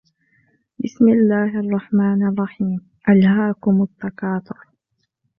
بِسْمِ 0.83 1.09
اللَّهِ 1.09 1.59
الرَّحْمَنِ 1.59 2.23
الرَّحِيمِ 2.27 2.87
أَلْهَاكُمُ 3.09 3.81
التَّكَاثُرُ 3.83 4.57